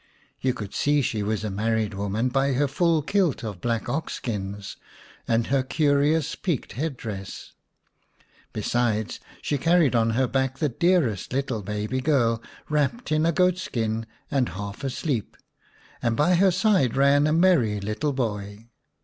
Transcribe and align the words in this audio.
You 0.39 0.55
could 0.55 0.73
see 0.73 1.03
she 1.03 1.21
was 1.21 1.43
a 1.43 1.51
married 1.51 1.93
woman 1.93 2.29
by 2.29 2.53
her 2.53 2.67
full 2.67 3.03
kilt 3.03 3.43
of 3.43 3.61
black 3.61 3.87
ox 3.87 4.13
skins 4.15 4.75
and 5.27 5.45
her 5.45 5.61
curious 5.61 6.33
peaked 6.33 6.71
headdress. 6.71 7.53
Besides, 8.51 9.19
she 9.43 9.59
carried 9.59 9.93
on 9.95 10.09
her 10.17 10.27
back 10.27 10.57
the 10.57 10.69
dearest 10.69 11.33
little 11.33 11.61
baby 11.61 12.01
girl, 12.01 12.41
wrapt 12.67 13.11
in 13.11 13.27
a 13.27 13.31
goat 13.31 13.59
skin 13.59 14.07
and 14.31 14.49
half 14.49 14.83
asleep, 14.83 15.37
and 16.01 16.17
by 16.17 16.33
her 16.33 16.49
side 16.49 16.95
ran 16.97 17.27
a 17.27 17.31
merry 17.31 17.79
little 17.79 18.11
boy. 18.13 18.69